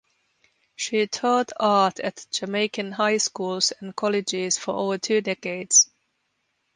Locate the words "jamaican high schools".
2.31-3.71